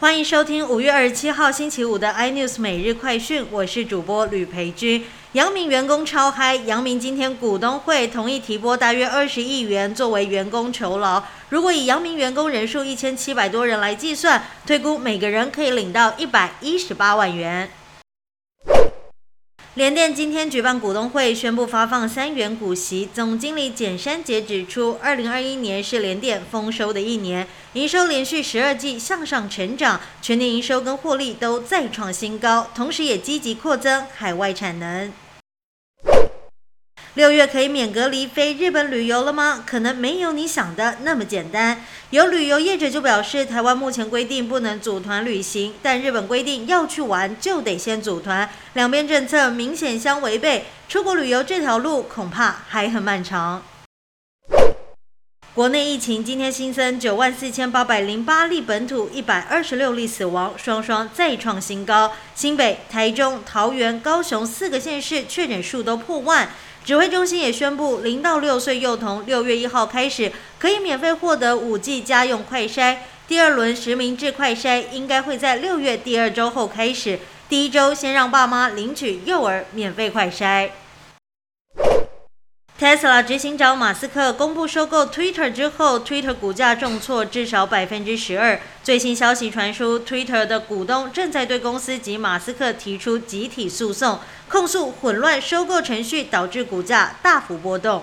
[0.00, 5.04] 欢迎收听五月二十七号星期五的 iNews 每日快讯，我是主播吕培军。
[5.32, 11.22] 阳明员工超嗨，阳明今天股东会同意提拨大约二十亿元作为员工酬劳。
[11.50, 17.68] 如果以阳明员工人数一千七百多人来计算，推估每个人可以领到一百一十八万元。
[19.74, 23.08] 联电今天举办股东会，宣布发放三元股息。
[23.14, 35.12] 总经理简山杰指出，二零二一年是联电丰收的一年，营收连续十二季向上成长，全年营收跟获利都再创新高，同时也积极扩增海外产能。
[37.14, 39.64] 六月可以免隔离飞日本旅游了吗？
[39.66, 41.84] 可能没有你想的那么简单。
[42.10, 50.66] 有旅游业者就表示，台湾目前规定不能组团旅行，但日本规定要去玩就得先组团，两边政策明显相违背。
[50.88, 53.60] 出国旅游这条路恐怕还很漫长。
[55.52, 62.12] 国内疫情今天新增九万四千八百零八例本土，一百二十六例死亡，双双再创新高。
[62.36, 66.48] 新北、台中、桃园、高雄四个县市确诊数都破万。
[66.84, 72.96] 指挥中心也宣布，零到六岁幼童六月一号开始可以免费获得五 G 家用快筛。
[73.28, 80.70] 第二轮实名制快筛应该会在六月第二周后开始，第一周先让爸妈领取幼儿免费快筛。
[82.80, 88.58] Tesla 执行长马斯克公布收购 Twitter 之后，Twitter 股价重挫至少百分之十二。
[88.82, 98.02] 最新消息传出，Twitter 的股东正在对公司及马斯克提出集体诉讼，控诉混乱收购程序导致股价大幅波动。